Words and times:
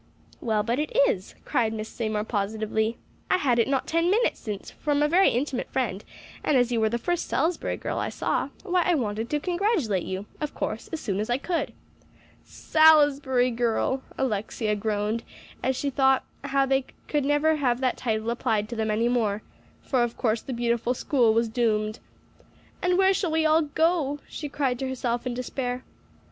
"Well, 0.39 0.63
but 0.63 0.79
it 0.79 0.91
is," 1.07 1.35
cried 1.45 1.73
Miss 1.73 1.87
Seymour 1.87 2.23
positively. 2.23 2.97
"I 3.29 3.37
had 3.37 3.59
it 3.59 3.67
not 3.67 3.85
ten 3.85 4.09
minutes 4.09 4.39
since 4.39 4.71
from 4.71 5.03
a 5.03 5.07
very 5.07 5.29
intimate 5.29 5.69
friend; 5.69 6.03
and 6.43 6.57
as 6.57 6.71
you 6.71 6.79
were 6.81 6.89
the 6.89 6.97
first 6.97 7.27
Salisbury 7.29 7.77
girl 7.77 7.99
I 7.99 8.09
saw, 8.09 8.49
why, 8.63 8.81
I 8.83 8.95
wanted 8.95 9.29
to 9.29 9.39
congratulate 9.39 10.01
you, 10.01 10.25
of 10.39 10.55
course, 10.55 10.87
as 10.91 11.01
soon 11.01 11.19
as 11.19 11.29
I 11.29 11.37
could." 11.37 11.71
"Salisbury 12.43 13.51
girl!" 13.51 14.01
Alexia 14.17 14.75
groaned 14.75 15.21
as 15.61 15.75
she 15.75 15.91
thought 15.91 16.23
how 16.45 16.65
they 16.65 16.85
should 17.07 17.23
never 17.23 17.57
have 17.57 17.79
that 17.81 17.97
title 17.97 18.31
applied 18.31 18.69
to 18.69 18.75
them 18.75 18.89
any 18.89 19.07
more; 19.07 19.43
for 19.83 20.01
of 20.01 20.17
course 20.17 20.41
the 20.41 20.51
beautiful 20.51 20.95
school 20.95 21.31
was 21.31 21.47
doomed. 21.47 21.99
"And 22.81 22.97
where 22.97 23.13
shall 23.13 23.29
we 23.29 23.45
all 23.45 23.61
go?" 23.61 24.17
she 24.27 24.49
cried 24.49 24.79
to 24.79 24.87
herself 24.87 25.27
in 25.27 25.35
despair. 25.35 25.83